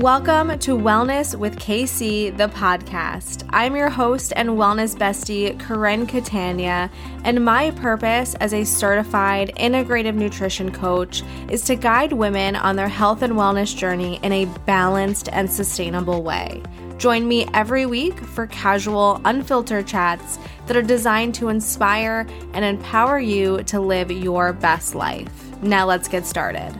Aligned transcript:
Welcome 0.00 0.58
to 0.58 0.76
Wellness 0.76 1.38
with 1.38 1.56
KC, 1.56 2.36
the 2.36 2.48
podcast. 2.48 3.48
I'm 3.50 3.76
your 3.76 3.88
host 3.88 4.32
and 4.34 4.48
wellness 4.48 4.96
bestie, 4.96 5.56
Karen 5.64 6.04
Catania, 6.04 6.90
and 7.22 7.44
my 7.44 7.70
purpose 7.70 8.34
as 8.40 8.52
a 8.52 8.64
certified 8.64 9.52
integrative 9.56 10.16
nutrition 10.16 10.72
coach 10.72 11.22
is 11.48 11.62
to 11.66 11.76
guide 11.76 12.12
women 12.12 12.56
on 12.56 12.74
their 12.74 12.88
health 12.88 13.22
and 13.22 13.34
wellness 13.34 13.74
journey 13.74 14.18
in 14.24 14.32
a 14.32 14.46
balanced 14.66 15.28
and 15.28 15.48
sustainable 15.48 16.24
way. 16.24 16.60
Join 16.98 17.28
me 17.28 17.46
every 17.54 17.86
week 17.86 18.18
for 18.18 18.48
casual, 18.48 19.20
unfiltered 19.24 19.86
chats 19.86 20.40
that 20.66 20.76
are 20.76 20.82
designed 20.82 21.36
to 21.36 21.50
inspire 21.50 22.26
and 22.52 22.64
empower 22.64 23.20
you 23.20 23.62
to 23.62 23.78
live 23.78 24.10
your 24.10 24.52
best 24.52 24.96
life. 24.96 25.30
Now, 25.62 25.86
let's 25.86 26.08
get 26.08 26.26
started. 26.26 26.76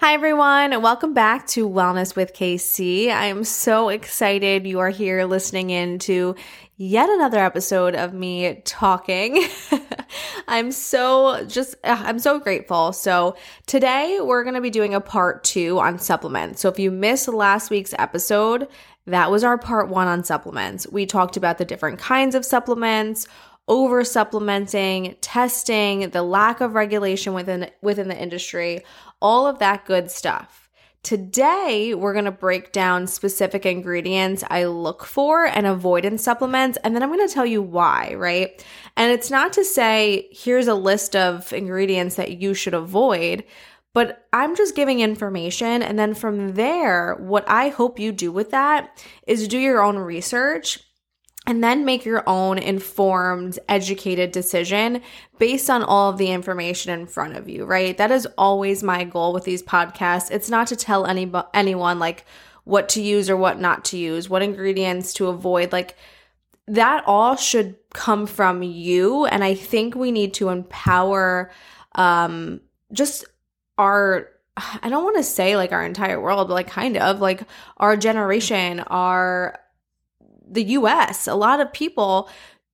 Hi, 0.00 0.14
everyone. 0.14 0.80
Welcome 0.80 1.12
back 1.12 1.48
to 1.48 1.68
Wellness 1.68 2.14
with 2.14 2.32
KC. 2.32 3.08
I 3.08 3.24
am 3.24 3.42
so 3.42 3.88
excited 3.88 4.64
you 4.64 4.78
are 4.78 4.90
here 4.90 5.24
listening 5.24 5.70
in 5.70 5.98
to 5.98 6.36
yet 6.76 7.10
another 7.10 7.40
episode 7.40 7.96
of 7.96 8.14
me 8.14 8.62
talking. 8.64 9.44
I'm 10.46 10.70
so 10.70 11.44
just, 11.46 11.74
uh, 11.82 12.00
I'm 12.06 12.20
so 12.20 12.38
grateful. 12.38 12.92
So, 12.92 13.34
today 13.66 14.20
we're 14.22 14.44
going 14.44 14.54
to 14.54 14.60
be 14.60 14.70
doing 14.70 14.94
a 14.94 15.00
part 15.00 15.42
two 15.42 15.80
on 15.80 15.98
supplements. 15.98 16.60
So, 16.60 16.68
if 16.68 16.78
you 16.78 16.92
missed 16.92 17.26
last 17.26 17.68
week's 17.68 17.92
episode, 17.98 18.68
that 19.06 19.32
was 19.32 19.42
our 19.42 19.58
part 19.58 19.88
one 19.88 20.06
on 20.06 20.22
supplements. 20.22 20.86
We 20.86 21.06
talked 21.06 21.36
about 21.36 21.58
the 21.58 21.64
different 21.64 21.98
kinds 21.98 22.36
of 22.36 22.44
supplements 22.44 23.26
over 23.68 24.02
supplementing, 24.02 25.16
testing, 25.20 26.10
the 26.10 26.22
lack 26.22 26.60
of 26.60 26.74
regulation 26.74 27.34
within 27.34 27.70
within 27.82 28.08
the 28.08 28.20
industry, 28.20 28.82
all 29.20 29.46
of 29.46 29.58
that 29.60 29.84
good 29.84 30.10
stuff. 30.10 30.68
Today, 31.04 31.94
we're 31.94 32.12
going 32.12 32.24
to 32.24 32.32
break 32.32 32.72
down 32.72 33.06
specific 33.06 33.64
ingredients 33.64 34.42
I 34.50 34.64
look 34.64 35.04
for 35.04 35.46
and 35.46 35.66
avoid 35.66 36.04
in 36.04 36.18
supplements, 36.18 36.76
and 36.82 36.94
then 36.94 37.02
I'm 37.02 37.12
going 37.12 37.26
to 37.26 37.32
tell 37.32 37.46
you 37.46 37.62
why, 37.62 38.14
right? 38.14 38.64
And 38.96 39.12
it's 39.12 39.30
not 39.30 39.52
to 39.54 39.64
say 39.64 40.28
here's 40.32 40.66
a 40.66 40.74
list 40.74 41.14
of 41.14 41.52
ingredients 41.52 42.16
that 42.16 42.38
you 42.38 42.52
should 42.52 42.74
avoid, 42.74 43.44
but 43.94 44.26
I'm 44.32 44.56
just 44.56 44.74
giving 44.74 45.00
information. 45.00 45.82
And 45.82 45.98
then 45.98 46.14
from 46.14 46.54
there, 46.54 47.14
what 47.20 47.48
I 47.48 47.68
hope 47.68 47.98
you 47.98 48.12
do 48.12 48.32
with 48.32 48.50
that 48.50 49.02
is 49.26 49.48
do 49.48 49.58
your 49.58 49.82
own 49.82 49.96
research 49.96 50.80
and 51.48 51.64
then 51.64 51.86
make 51.86 52.04
your 52.04 52.22
own 52.26 52.58
informed, 52.58 53.58
educated 53.70 54.32
decision 54.32 55.00
based 55.38 55.70
on 55.70 55.82
all 55.82 56.10
of 56.10 56.18
the 56.18 56.30
information 56.30 56.92
in 56.92 57.06
front 57.06 57.38
of 57.38 57.48
you, 57.48 57.64
right? 57.64 57.96
That 57.96 58.10
is 58.10 58.28
always 58.36 58.82
my 58.82 59.04
goal 59.04 59.32
with 59.32 59.44
these 59.44 59.62
podcasts. 59.62 60.30
It's 60.30 60.50
not 60.50 60.66
to 60.66 60.76
tell 60.76 61.06
any 61.06 61.32
anyone 61.54 61.98
like 61.98 62.26
what 62.64 62.90
to 62.90 63.00
use 63.00 63.30
or 63.30 63.36
what 63.38 63.58
not 63.58 63.82
to 63.86 63.96
use, 63.96 64.28
what 64.28 64.42
ingredients 64.42 65.14
to 65.14 65.28
avoid, 65.28 65.72
like 65.72 65.96
that 66.66 67.02
all 67.06 67.34
should 67.34 67.76
come 67.94 68.26
from 68.26 68.62
you 68.62 69.24
and 69.24 69.42
I 69.42 69.54
think 69.54 69.94
we 69.94 70.12
need 70.12 70.34
to 70.34 70.50
empower 70.50 71.50
um 71.94 72.60
just 72.92 73.24
our 73.78 74.28
I 74.82 74.90
don't 74.90 75.04
want 75.04 75.16
to 75.16 75.22
say 75.22 75.56
like 75.56 75.72
our 75.72 75.84
entire 75.84 76.20
world, 76.20 76.48
but 76.48 76.54
like 76.54 76.66
kind 76.66 76.98
of 76.98 77.20
like 77.22 77.42
our 77.78 77.96
generation, 77.96 78.80
our 78.80 79.58
the 80.50 80.64
US, 80.64 81.26
a 81.26 81.34
lot 81.34 81.60
of 81.60 81.72
people 81.72 82.28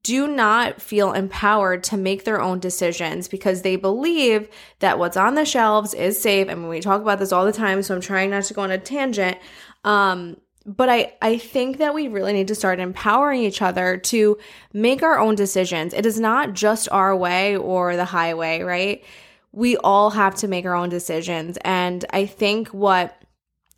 do 0.04 0.28
not 0.28 0.82
feel 0.82 1.12
empowered 1.12 1.82
to 1.82 1.96
make 1.96 2.24
their 2.24 2.40
own 2.40 2.60
decisions 2.60 3.26
because 3.26 3.62
they 3.62 3.74
believe 3.74 4.48
that 4.80 4.98
what's 4.98 5.16
on 5.16 5.34
the 5.34 5.46
shelves 5.46 5.94
is 5.94 6.20
safe. 6.20 6.48
I 6.48 6.54
mean, 6.54 6.68
we 6.68 6.80
talk 6.80 7.00
about 7.00 7.18
this 7.18 7.32
all 7.32 7.46
the 7.46 7.52
time, 7.52 7.82
so 7.82 7.94
I'm 7.94 8.02
trying 8.02 8.30
not 8.30 8.44
to 8.44 8.54
go 8.54 8.62
on 8.62 8.70
a 8.70 8.78
tangent. 8.78 9.38
Um, 9.82 10.36
but 10.66 10.88
I, 10.90 11.14
I 11.20 11.38
think 11.38 11.78
that 11.78 11.94
we 11.94 12.08
really 12.08 12.34
need 12.34 12.48
to 12.48 12.54
start 12.54 12.80
empowering 12.80 13.42
each 13.42 13.62
other 13.62 13.96
to 13.96 14.38
make 14.72 15.02
our 15.02 15.18
own 15.18 15.34
decisions. 15.34 15.94
It 15.94 16.06
is 16.06 16.20
not 16.20 16.52
just 16.52 16.88
our 16.90 17.16
way 17.16 17.56
or 17.56 17.96
the 17.96 18.04
highway, 18.04 18.60
right? 18.60 19.04
We 19.52 19.78
all 19.78 20.10
have 20.10 20.34
to 20.36 20.48
make 20.48 20.66
our 20.66 20.74
own 20.74 20.90
decisions. 20.90 21.58
And 21.64 22.04
I 22.10 22.26
think 22.26 22.68
what 22.68 23.23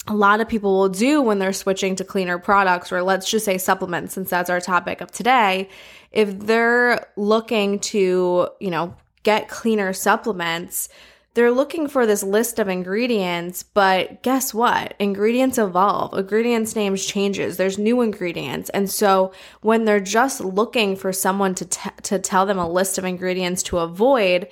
a 0.09 0.15
lot 0.15 0.41
of 0.41 0.49
people 0.49 0.79
will 0.79 0.89
do 0.89 1.21
when 1.21 1.39
they're 1.39 1.53
switching 1.53 1.97
to 1.97 2.05
cleaner 2.05 2.39
products, 2.39 2.93
or 2.93 3.03
let's 3.03 3.31
just 3.31 3.45
say 3.45 3.59
supplements, 3.59 4.15
since 4.15 4.31
that's 4.31 4.51
our 4.51 4.61
topic 4.61 5.01
of 5.01 5.11
today. 5.11 5.69
If 6.13 6.39
they're 6.39 7.07
looking 7.17 7.81
to, 7.81 8.49
you 8.61 8.71
know, 8.71 8.95
get 9.25 9.49
cleaner 9.49 9.93
supplements, 9.93 10.89
they're 11.35 11.53
looking 11.53 11.87
for 11.87 12.07
this 12.07 12.23
list 12.23 12.59
of 12.59 12.69
ingredients, 12.69 13.63
but 13.63 14.23
guess 14.23 14.55
what? 14.55 14.95
Ingredients 14.99 15.59
evolve. 15.59 16.17
Ingredients 16.19 16.75
names 16.75 17.05
changes. 17.05 17.59
There's 17.59 17.77
new 17.77 18.01
ingredients. 18.01 18.71
And 18.71 18.89
so 18.89 19.33
when 19.61 19.85
they're 19.85 20.01
just 20.01 20.41
looking 20.41 20.97
for 20.97 21.13
someone 21.13 21.55
to 21.57 21.67
t- 21.67 21.91
to 22.05 22.19
tell 22.19 22.47
them 22.47 22.59
a 22.59 22.67
list 22.67 22.97
of 22.97 23.05
ingredients 23.05 23.63
to 23.65 23.79
avoid, 23.79 24.49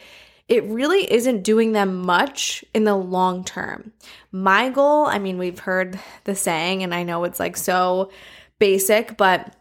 it 0.49 0.65
really 0.65 1.11
isn't 1.11 1.43
doing 1.43 1.73
them 1.73 2.03
much 2.03 2.65
in 2.75 2.85
the 2.85 2.97
long 2.97 3.45
term. 3.45 3.93
My 4.31 4.69
goal, 4.69 5.07
I 5.07 5.19
mean, 5.19 5.39
we've 5.39 5.59
heard 5.59 5.99
the 6.25 6.35
saying, 6.35 6.83
and 6.83 6.95
I 6.95 7.03
know 7.03 7.25
it's 7.25 7.41
like 7.41 7.57
so 7.57 8.11
basic, 8.59 9.17
but 9.17 9.57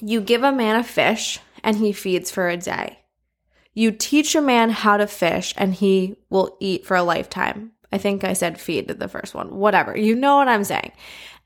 you 0.00 0.20
give 0.20 0.42
a 0.42 0.52
man 0.52 0.76
a 0.76 0.84
fish 0.84 1.38
and 1.62 1.76
he 1.76 1.92
feeds 1.92 2.30
for 2.30 2.48
a 2.48 2.56
day. 2.56 2.98
You 3.72 3.92
teach 3.92 4.34
a 4.34 4.40
man 4.40 4.70
how 4.70 4.96
to 4.96 5.06
fish 5.06 5.54
and 5.56 5.74
he 5.74 6.16
will 6.30 6.56
eat 6.60 6.86
for 6.86 6.96
a 6.96 7.02
lifetime. 7.02 7.72
I 7.92 7.98
think 7.98 8.24
I 8.24 8.32
said 8.32 8.60
feed 8.60 8.88
the 8.88 9.08
first 9.08 9.34
one, 9.34 9.54
whatever. 9.54 9.96
You 9.96 10.16
know 10.16 10.36
what 10.36 10.48
I'm 10.48 10.64
saying. 10.64 10.92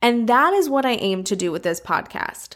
And 0.01 0.29
that 0.29 0.55
is 0.55 0.71
what 0.71 0.87
I 0.87 0.93
aim 0.93 1.25
to 1.25 1.37
do 1.37 1.53
with 1.53 1.63
this 1.63 1.81
podcast. 1.81 2.55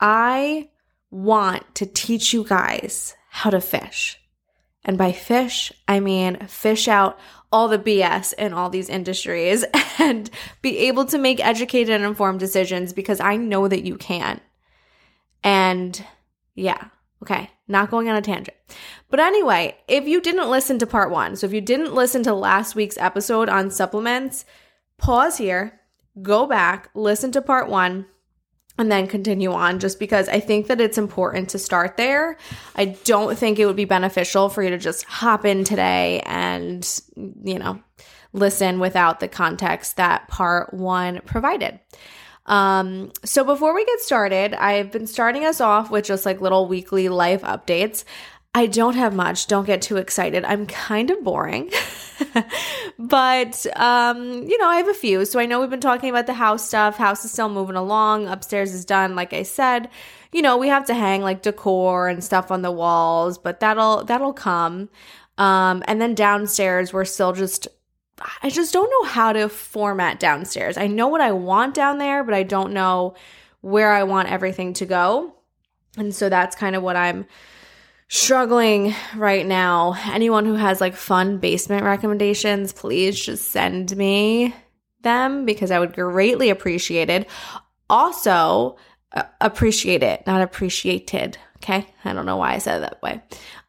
I 0.00 0.70
want 1.10 1.74
to 1.74 1.86
teach 1.86 2.32
you 2.32 2.44
guys 2.44 3.14
how 3.30 3.50
to 3.50 3.60
fish. 3.60 4.18
And 4.88 4.96
by 4.96 5.12
fish, 5.12 5.70
I 5.86 6.00
mean 6.00 6.46
fish 6.46 6.88
out 6.88 7.18
all 7.52 7.68
the 7.68 7.78
BS 7.78 8.32
in 8.32 8.54
all 8.54 8.70
these 8.70 8.88
industries 8.88 9.62
and 9.98 10.30
be 10.62 10.78
able 10.78 11.04
to 11.04 11.18
make 11.18 11.44
educated 11.44 11.94
and 11.94 12.04
informed 12.04 12.40
decisions 12.40 12.94
because 12.94 13.20
I 13.20 13.36
know 13.36 13.68
that 13.68 13.84
you 13.84 13.98
can. 13.98 14.40
And 15.44 16.02
yeah, 16.54 16.88
okay, 17.22 17.50
not 17.68 17.90
going 17.90 18.08
on 18.08 18.16
a 18.16 18.22
tangent. 18.22 18.56
But 19.10 19.20
anyway, 19.20 19.76
if 19.88 20.08
you 20.08 20.22
didn't 20.22 20.50
listen 20.50 20.78
to 20.78 20.86
part 20.86 21.10
one, 21.10 21.36
so 21.36 21.46
if 21.46 21.52
you 21.52 21.60
didn't 21.60 21.94
listen 21.94 22.22
to 22.22 22.32
last 22.32 22.74
week's 22.74 22.96
episode 22.96 23.50
on 23.50 23.70
supplements, 23.70 24.46
pause 24.96 25.36
here, 25.36 25.80
go 26.22 26.46
back, 26.46 26.88
listen 26.94 27.30
to 27.32 27.42
part 27.42 27.68
one 27.68 28.06
and 28.78 28.90
then 28.90 29.08
continue 29.08 29.52
on 29.52 29.80
just 29.80 29.98
because 29.98 30.28
I 30.28 30.40
think 30.40 30.68
that 30.68 30.80
it's 30.80 30.98
important 30.98 31.50
to 31.50 31.58
start 31.58 31.96
there. 31.96 32.38
I 32.76 32.86
don't 33.04 33.36
think 33.36 33.58
it 33.58 33.66
would 33.66 33.76
be 33.76 33.84
beneficial 33.84 34.48
for 34.48 34.62
you 34.62 34.70
to 34.70 34.78
just 34.78 35.04
hop 35.04 35.44
in 35.44 35.64
today 35.64 36.22
and, 36.24 36.88
you 37.16 37.58
know, 37.58 37.80
listen 38.32 38.78
without 38.78 39.20
the 39.20 39.28
context 39.28 39.96
that 39.96 40.28
part 40.28 40.72
one 40.72 41.20
provided. 41.26 41.80
Um, 42.46 43.12
so 43.24 43.44
before 43.44 43.74
we 43.74 43.84
get 43.84 44.00
started, 44.00 44.54
I've 44.54 44.90
been 44.90 45.06
starting 45.06 45.44
us 45.44 45.60
off 45.60 45.90
with 45.90 46.06
just 46.06 46.24
like 46.24 46.40
little 46.40 46.66
weekly 46.66 47.08
life 47.08 47.42
updates. 47.42 48.04
I 48.54 48.66
don't 48.66 48.96
have 48.96 49.14
much. 49.14 49.46
Don't 49.46 49.66
get 49.66 49.82
too 49.82 49.98
excited. 49.98 50.44
I'm 50.44 50.66
kind 50.66 51.10
of 51.10 51.22
boring. 51.22 51.70
but 52.98 53.66
um, 53.76 54.42
you 54.46 54.58
know, 54.58 54.66
I 54.66 54.76
have 54.76 54.88
a 54.88 54.94
few. 54.94 55.24
So 55.24 55.38
I 55.38 55.46
know 55.46 55.60
we've 55.60 55.70
been 55.70 55.80
talking 55.80 56.10
about 56.10 56.26
the 56.26 56.34
house 56.34 56.66
stuff. 56.66 56.96
House 56.96 57.24
is 57.24 57.30
still 57.30 57.48
moving 57.48 57.76
along. 57.76 58.26
Upstairs 58.26 58.72
is 58.72 58.84
done, 58.84 59.14
like 59.14 59.32
I 59.32 59.42
said. 59.42 59.88
You 60.32 60.42
know, 60.42 60.56
we 60.56 60.68
have 60.68 60.86
to 60.86 60.94
hang 60.94 61.22
like 61.22 61.42
decor 61.42 62.08
and 62.08 62.22
stuff 62.24 62.50
on 62.50 62.62
the 62.62 62.72
walls, 62.72 63.38
but 63.38 63.60
that'll 63.60 64.04
that'll 64.04 64.32
come. 64.32 64.88
Um, 65.36 65.84
and 65.86 66.00
then 66.00 66.14
downstairs, 66.14 66.92
we're 66.92 67.04
still 67.04 67.32
just 67.32 67.68
I 68.42 68.50
just 68.50 68.72
don't 68.72 68.90
know 68.90 69.08
how 69.08 69.32
to 69.32 69.48
format 69.48 70.18
downstairs. 70.18 70.76
I 70.76 70.86
know 70.86 71.08
what 71.08 71.20
I 71.20 71.32
want 71.32 71.74
down 71.74 71.98
there, 71.98 72.24
but 72.24 72.34
I 72.34 72.42
don't 72.42 72.72
know 72.72 73.14
where 73.60 73.92
I 73.92 74.02
want 74.02 74.30
everything 74.30 74.72
to 74.74 74.86
go. 74.86 75.34
And 75.96 76.14
so 76.14 76.28
that's 76.28 76.56
kind 76.56 76.76
of 76.76 76.82
what 76.82 76.96
I'm 76.96 77.26
struggling 78.08 78.94
right 79.16 79.46
now, 79.46 79.94
anyone 80.06 80.44
who 80.46 80.54
has 80.54 80.80
like 80.80 80.94
fun 80.94 81.38
basement 81.38 81.84
recommendations, 81.84 82.72
please 82.72 83.18
just 83.18 83.50
send 83.50 83.96
me 83.96 84.54
them 85.02 85.44
because 85.44 85.70
I 85.70 85.78
would 85.78 85.92
greatly 85.92 86.50
appreciate 86.50 87.10
it. 87.10 87.28
Also, 87.88 88.76
uh, 89.12 89.22
appreciate 89.40 90.02
it, 90.02 90.26
not 90.26 90.42
appreciated. 90.42 91.38
Okay. 91.56 91.86
I 92.04 92.12
don't 92.12 92.26
know 92.26 92.36
why 92.36 92.54
I 92.54 92.58
said 92.58 92.78
it 92.78 92.80
that 92.82 93.02
way. 93.02 93.20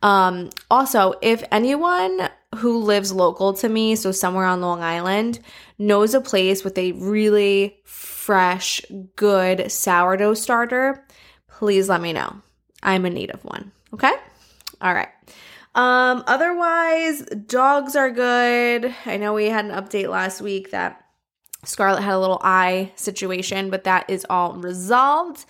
Um, 0.01 0.49
also, 0.69 1.13
if 1.21 1.43
anyone 1.51 2.29
who 2.55 2.79
lives 2.79 3.11
local 3.11 3.53
to 3.53 3.69
me, 3.69 3.95
so 3.95 4.11
somewhere 4.11 4.45
on 4.45 4.61
Long 4.61 4.81
Island, 4.81 5.39
knows 5.77 6.13
a 6.13 6.21
place 6.21 6.63
with 6.63 6.77
a 6.77 6.91
really 6.93 7.79
fresh, 7.85 8.81
good 9.15 9.71
sourdough 9.71 10.35
starter, 10.35 11.05
please 11.47 11.89
let 11.89 12.01
me 12.01 12.13
know. 12.13 12.41
I'm 12.83 13.05
in 13.05 13.13
need 13.13 13.31
of 13.31 13.43
one. 13.43 13.71
Okay. 13.93 14.13
All 14.81 14.93
right. 14.93 15.09
Um, 15.75 16.23
otherwise, 16.27 17.21
dogs 17.47 17.95
are 17.95 18.09
good. 18.09 18.93
I 19.05 19.17
know 19.17 19.33
we 19.33 19.45
had 19.45 19.65
an 19.65 19.71
update 19.71 20.09
last 20.09 20.41
week 20.41 20.71
that 20.71 21.03
Scarlett 21.65 22.03
had 22.03 22.15
a 22.15 22.19
little 22.19 22.41
eye 22.43 22.91
situation, 22.95 23.69
but 23.69 23.83
that 23.83 24.09
is 24.09 24.25
all 24.29 24.53
resolved. 24.53 25.45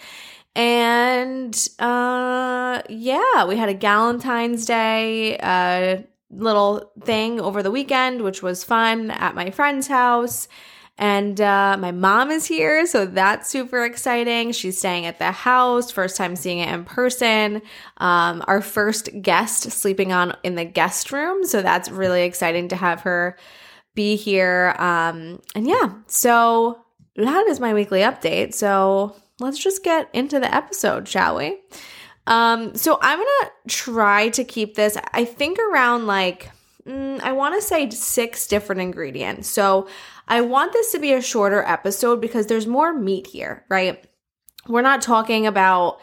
And 0.56 1.56
uh 1.78 2.82
yeah, 2.90 3.46
we 3.46 3.56
had 3.56 3.70
a 3.70 3.76
Galentine's 3.76 4.66
Day 4.66 5.38
uh 5.38 6.02
little 6.32 6.92
thing 7.02 7.40
over 7.40 7.64
the 7.64 7.72
weekend, 7.72 8.22
which 8.22 8.42
was 8.44 8.64
fun 8.64 9.12
at 9.12 9.36
my 9.36 9.52
friend's 9.52 9.88
house. 9.88 10.48
And 11.00 11.40
uh, 11.40 11.78
my 11.80 11.94
mom 11.94 12.30
is 12.30 12.46
here, 12.46 12.86
so 12.86 13.06
that's 13.06 13.50
super 13.50 13.86
exciting. 13.86 14.52
She's 14.52 14.78
staying 14.78 15.06
at 15.06 15.18
the 15.18 15.32
house, 15.32 15.92
first 15.92 16.18
time 16.18 16.36
seeing 16.36 16.60
it 16.60 16.68
in 16.68 16.84
person. 16.84 17.62
Um, 18.00 18.44
our 18.48 18.62
first 18.62 19.10
guest 19.22 19.72
sleeping 19.72 20.12
on 20.12 20.36
in 20.44 20.56
the 20.56 20.66
guest 20.66 21.14
room, 21.14 21.46
so 21.46 21.62
that's 21.62 21.90
really 21.90 22.24
exciting 22.24 22.68
to 22.68 22.76
have 22.76 23.00
her 23.02 23.38
be 23.96 24.18
here. 24.18 24.76
Um, 24.78 25.42
and 25.56 25.66
yeah, 25.66 25.94
so 26.08 26.82
that 27.16 27.48
is 27.48 27.62
my 27.62 27.74
weekly 27.74 28.02
update. 28.02 28.54
So 28.54 29.16
let's 29.40 29.58
just 29.58 29.86
get 29.86 30.10
into 30.12 30.38
the 30.42 30.54
episode, 30.54 31.08
shall 31.08 31.38
we? 31.38 31.58
Um, 32.28 32.76
so 32.76 33.00
I'm 33.02 33.20
gonna 33.20 33.52
try 33.70 34.30
to 34.30 34.44
keep 34.44 34.76
this, 34.76 34.98
I 35.14 35.24
think, 35.24 35.60
around 35.60 36.08
like 36.08 36.52
mm, 36.86 37.20
I 37.22 37.32
want 37.32 37.56
to 37.56 37.62
say 37.66 37.90
six 37.90 38.48
different 38.48 38.82
ingredients. 38.82 39.48
So 39.48 39.88
I 40.30 40.42
want 40.42 40.74
this 40.74 40.92
to 40.92 41.00
be 41.00 41.12
a 41.14 41.22
shorter 41.22 41.64
episode 41.64 42.22
because 42.22 42.46
there's 42.46 42.68
more 42.68 42.94
meat 42.94 43.28
here, 43.28 43.66
right? 43.68 44.06
We're 44.68 44.84
not 44.84 45.02
talking 45.02 45.48
about 45.48 46.00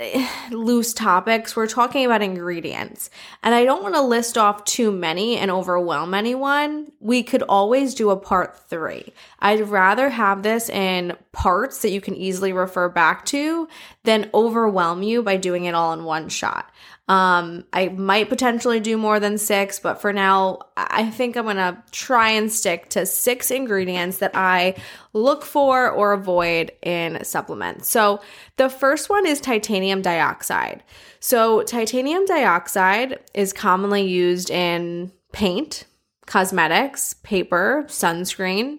eh, 0.00 0.26
loose 0.50 0.94
topics. 0.94 1.54
We're 1.54 1.66
talking 1.66 2.06
about 2.06 2.22
ingredients. 2.22 3.10
And 3.42 3.54
I 3.54 3.66
don't 3.66 3.82
want 3.82 3.94
to 3.96 4.00
list 4.00 4.38
off 4.38 4.64
too 4.64 4.90
many 4.90 5.36
and 5.36 5.50
overwhelm 5.50 6.14
anyone. 6.14 6.90
We 7.00 7.22
could 7.22 7.42
always 7.42 7.94
do 7.94 8.08
a 8.08 8.16
part 8.16 8.58
three. 8.70 9.12
I'd 9.40 9.68
rather 9.68 10.08
have 10.08 10.42
this 10.42 10.70
in 10.70 11.14
parts 11.32 11.82
that 11.82 11.90
you 11.90 12.00
can 12.00 12.14
easily 12.14 12.54
refer 12.54 12.88
back 12.88 13.26
to 13.26 13.68
than 14.04 14.30
overwhelm 14.32 15.02
you 15.02 15.22
by 15.22 15.36
doing 15.36 15.66
it 15.66 15.74
all 15.74 15.92
in 15.92 16.04
one 16.04 16.30
shot. 16.30 16.70
Um, 17.12 17.66
I 17.74 17.88
might 17.88 18.30
potentially 18.30 18.80
do 18.80 18.96
more 18.96 19.20
than 19.20 19.36
six, 19.36 19.78
but 19.78 20.00
for 20.00 20.14
now, 20.14 20.60
I 20.78 21.10
think 21.10 21.36
I'm 21.36 21.44
gonna 21.44 21.84
try 21.90 22.30
and 22.30 22.50
stick 22.50 22.88
to 22.90 23.04
six 23.04 23.50
ingredients 23.50 24.16
that 24.18 24.30
I 24.32 24.76
look 25.12 25.44
for 25.44 25.90
or 25.90 26.14
avoid 26.14 26.72
in 26.80 27.22
supplements. 27.22 27.90
So 27.90 28.22
the 28.56 28.70
first 28.70 29.10
one 29.10 29.26
is 29.26 29.42
titanium 29.42 30.00
dioxide. 30.00 30.84
So 31.20 31.62
titanium 31.64 32.24
dioxide 32.24 33.18
is 33.34 33.52
commonly 33.52 34.08
used 34.08 34.48
in 34.48 35.12
paint, 35.32 35.84
cosmetics, 36.24 37.12
paper, 37.22 37.84
sunscreen. 37.88 38.78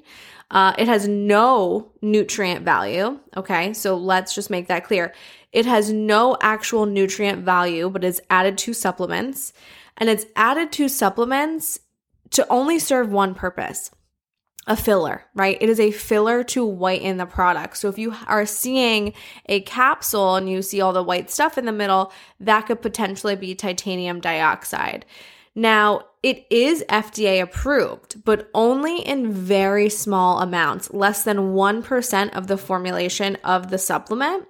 Uh, 0.50 0.74
it 0.80 0.88
has 0.88 1.08
no 1.08 1.92
nutrient 2.02 2.66
value. 2.66 3.20
Okay, 3.38 3.74
so 3.74 3.96
let's 3.96 4.34
just 4.34 4.50
make 4.50 4.70
that 4.70 4.86
clear. 4.86 5.14
It 5.54 5.66
has 5.66 5.94
no 5.94 6.36
actual 6.42 6.86
nutrient 6.86 7.46
value, 7.46 7.90
but 7.90 8.04
is 8.04 8.22
added 8.30 8.58
to 8.60 8.74
supplements. 8.74 9.54
And 9.96 10.10
it's 10.10 10.26
added 10.36 10.72
to 10.74 10.90
supplements 10.90 11.80
to 12.32 12.48
only 12.50 12.80
serve 12.80 13.12
one 13.12 13.36
purpose 13.36 13.92
a 14.66 14.78
filler, 14.78 15.26
right? 15.36 15.58
It 15.60 15.70
is 15.70 15.80
a 15.80 15.92
filler 15.92 16.44
to 16.46 16.66
whiten 16.66 17.18
the 17.18 17.26
product. 17.26 17.78
So 17.78 17.90
if 17.90 17.98
you 17.98 18.16
are 18.28 18.46
seeing 18.46 19.14
a 19.48 19.60
capsule 19.62 20.36
and 20.36 20.50
you 20.50 20.62
see 20.62 20.80
all 20.80 20.94
the 20.94 21.04
white 21.04 21.30
stuff 21.30 21.58
in 21.58 21.66
the 21.66 21.74
middle, 21.74 22.14
that 22.40 22.68
could 22.68 22.82
potentially 22.82 23.36
be 23.36 23.56
titanium 23.56 24.22
dioxide. 24.22 25.06
Now, 25.54 26.06
it 26.24 26.46
is 26.50 26.84
FDA 26.90 27.42
approved, 27.42 28.24
but 28.24 28.50
only 28.54 29.00
in 29.02 29.34
very 29.34 29.90
small 29.90 30.40
amounts, 30.40 30.92
less 30.94 31.24
than 31.24 31.54
1% 31.54 32.30
of 32.34 32.48
the 32.48 32.58
formulation 32.58 33.36
of 33.44 33.70
the 33.70 33.78
supplement. 33.78 34.48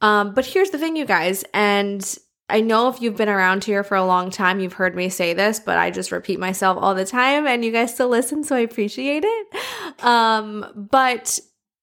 Um, 0.00 0.34
but 0.34 0.46
here's 0.46 0.70
the 0.70 0.78
thing, 0.78 0.96
you 0.96 1.04
guys, 1.04 1.44
and 1.52 2.18
I 2.48 2.60
know 2.60 2.88
if 2.88 3.02
you've 3.02 3.16
been 3.16 3.28
around 3.28 3.64
here 3.64 3.84
for 3.84 3.96
a 3.96 4.04
long 4.04 4.30
time, 4.30 4.60
you've 4.60 4.74
heard 4.74 4.94
me 4.94 5.08
say 5.08 5.34
this, 5.34 5.60
but 5.60 5.76
I 5.76 5.90
just 5.90 6.12
repeat 6.12 6.38
myself 6.38 6.78
all 6.80 6.94
the 6.94 7.04
time, 7.04 7.46
and 7.46 7.64
you 7.64 7.72
guys 7.72 7.92
still 7.92 8.08
listen, 8.08 8.44
so 8.44 8.56
I 8.56 8.60
appreciate 8.60 9.24
it. 9.26 10.04
Um, 10.04 10.88
but 10.90 11.38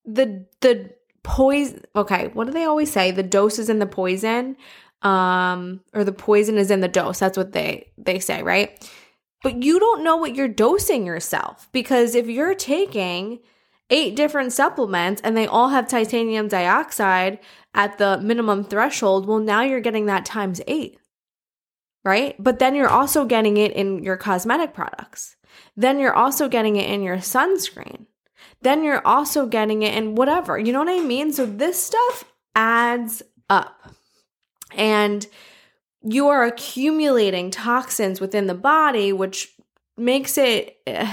the 0.06 0.46
the 0.62 0.92
poison, 1.24 1.84
okay, 1.96 2.30
what 2.34 2.46
do 2.46 2.54
they 2.54 2.66
always 2.66 2.92
say? 2.92 3.12
The 3.12 3.24
dose 3.24 3.60
is 3.60 3.70
in 3.70 3.80
the 3.80 3.86
poison, 3.86 4.56
um, 5.02 5.82
or 5.94 6.04
the 6.04 6.12
poison 6.12 6.58
is 6.58 6.72
in 6.72 6.80
the 6.80 6.88
dose. 6.88 7.20
That's 7.20 7.38
what 7.38 7.52
they 7.52 7.92
they 7.98 8.20
say, 8.20 8.42
right? 8.42 8.90
But 9.44 9.62
you 9.62 9.80
don't 9.80 10.04
know 10.04 10.16
what 10.16 10.36
you're 10.36 10.48
dosing 10.48 11.06
yourself 11.06 11.70
because 11.72 12.16
if 12.16 12.28
you're 12.28 12.56
taking 12.56 13.40
eight 13.90 14.16
different 14.16 14.52
supplements 14.52 15.22
and 15.24 15.36
they 15.36 15.48
all 15.48 15.70
have 15.70 15.88
titanium 15.88 16.48
dioxide 16.48 17.40
at 17.74 17.98
the 17.98 18.18
minimum 18.20 18.64
threshold, 18.64 19.28
well, 19.28 19.40
now 19.40 19.62
you're 19.62 19.80
getting 19.80 20.06
that 20.06 20.26
times 20.26 20.62
eight, 20.68 20.98
right? 22.04 22.36
But 22.40 22.60
then 22.60 22.76
you're 22.76 22.90
also 22.90 23.26
getting 23.26 23.58
it 23.58 23.74
in 23.74 24.04
your 24.04 24.18
cosmetic 24.18 24.74
products. 24.74 25.36
Then 25.76 26.00
you're 26.00 26.16
also 26.16 26.48
getting 26.48 26.78
it 26.78 26.90
in 26.90 27.04
your 27.04 27.18
sunscreen. 27.18 28.06
Then 28.62 28.84
you're 28.84 29.06
also 29.06 29.46
getting 29.46 29.84
it 29.84 29.96
in 29.96 30.16
whatever. 30.16 30.58
You 30.58 30.74
know 30.74 30.80
what 30.80 30.90
I 30.90 31.04
mean? 31.04 31.32
So 31.34 31.46
this 31.46 31.82
stuff 31.82 32.24
adds 32.56 33.22
up. 33.50 33.94
And 34.72 35.26
you 36.02 36.28
are 36.30 36.44
accumulating 36.44 37.52
toxins 37.52 38.22
within 38.22 38.48
the 38.48 38.56
body, 38.56 39.12
which 39.12 39.54
makes 39.98 40.38
it 40.38 40.78
eh, 40.88 41.12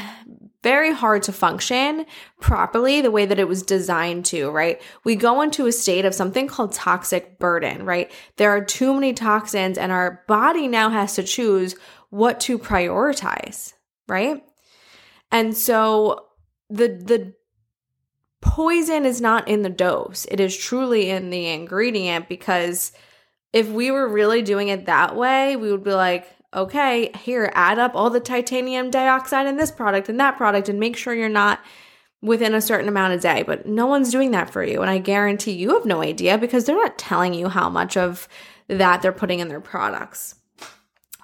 very 0.63 0.93
hard 0.93 1.23
to 1.25 1.33
function 1.33 2.07
properly 2.41 3.01
the 3.01 3.11
way 3.11 3.27
that 3.27 3.39
it 3.39 3.49
was 3.49 3.63
designed 3.63 4.25
to, 4.27 4.51
right? 4.51 4.81
We 5.05 5.17
go 5.17 5.43
into 5.43 5.67
a 5.67 5.73
state 5.73 6.05
of 6.05 6.15
something 6.15 6.47
called 6.47 6.73
toxic 6.73 7.39
burden, 7.39 7.85
right? 7.85 8.11
There 8.37 8.51
are 8.51 8.65
too 8.65 8.95
many 8.95 9.13
toxins 9.13 9.77
and 9.77 9.91
our 9.91 10.25
body 10.29 10.69
now 10.69 10.91
has 10.91 11.15
to 11.15 11.23
choose 11.23 11.75
what 12.11 12.41
to 12.41 12.59
prioritize, 12.59 13.73
right? 14.07 14.43
And 15.31 15.57
so 15.57 16.27
the 16.69 16.89
the 16.89 17.35
poison 18.41 19.07
is 19.07 19.21
not 19.21 19.49
in 19.49 19.63
the 19.63 19.71
dose. 19.71 20.27
It 20.31 20.41
is 20.41 20.57
truly 20.57 21.11
in 21.11 21.31
the 21.31 21.49
ingredient 21.49 22.29
because 22.29 22.93
if 23.53 23.69
we 23.69 23.91
were 23.91 24.09
really 24.09 24.43
doing 24.43 24.69
it 24.69 24.87
that 24.87 25.17
way, 25.17 25.57
we 25.57 25.71
would 25.71 25.85
be 25.85 25.93
like, 25.93 26.27
okay, 26.55 27.11
here, 27.19 27.51
add 27.55 27.79
up 27.79 27.93
all 27.95 28.11
the 28.11 28.21
titanium 28.21 28.91
dioxide 28.91 29.47
in 29.47 29.57
this 29.57 29.71
product 29.71 30.09
and 30.09 30.21
that 30.21 30.37
product 30.37 30.69
and 30.69 30.79
make 30.79 30.97
sure 30.97 31.15
you're 31.15 31.29
not 31.29 31.61
within 32.21 32.55
a 32.55 32.61
certain 32.61 32.89
amount 32.89 33.15
a 33.15 33.19
day. 33.19 33.43
But 33.43 33.67
no 33.67 33.87
one's 33.87 34.11
doing 34.11 34.31
that 34.33 34.51
for 34.51 34.63
you. 34.63 34.81
And 34.81 34.91
I 34.91 34.99
guarantee 34.99 35.53
you 35.53 35.75
have 35.75 35.85
no 35.87 36.03
idea 36.03 36.39
because 36.39 36.65
they're 36.65 36.77
not 36.77 36.99
telling 36.99 37.35
you 37.35 37.49
how 37.49 37.69
much 37.69 37.97
of 37.97 38.29
that 38.69 39.03
they're 39.03 39.13
putting 39.13 39.41
in 39.41 39.49
their 39.49 39.61
products. 39.61 40.37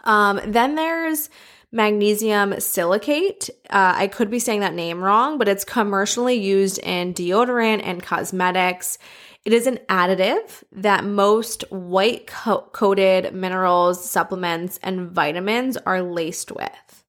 Um, 0.04 0.40
then 0.46 0.74
there's 0.74 1.28
magnesium 1.70 2.58
silicate. 2.60 3.50
Uh, 3.70 3.94
I 3.96 4.06
could 4.08 4.30
be 4.30 4.38
saying 4.38 4.60
that 4.60 4.74
name 4.74 5.02
wrong, 5.02 5.38
but 5.38 5.48
it's 5.48 5.64
commercially 5.64 6.34
used 6.34 6.78
in 6.78 7.14
deodorant 7.14 7.82
and 7.84 8.02
cosmetics. 8.02 8.98
It 9.44 9.52
is 9.52 9.66
an 9.66 9.78
additive 9.88 10.62
that 10.72 11.04
most 11.04 11.64
white 11.70 12.26
co- 12.26 12.68
coated 12.72 13.34
minerals, 13.34 14.08
supplements, 14.08 14.78
and 14.82 15.10
vitamins 15.10 15.76
are 15.78 16.02
laced 16.02 16.52
with. 16.52 17.04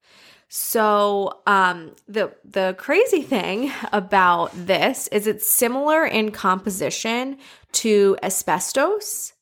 So, 0.52 1.42
um, 1.46 1.96
the 2.08 2.34
the 2.44 2.76
crazy 2.80 3.22
thing 3.22 3.72
about 3.94 4.52
this 4.54 5.08
is 5.10 5.28
it's 5.28 5.48
similar 5.48 6.06
in 6.06 6.32
composition 6.32 7.38
to 7.74 8.18
asbestos, 8.24 9.34